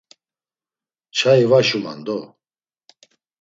Çayi 1.17 1.45
va 1.51 1.59
şuman 1.67 1.99
do… 2.05 2.17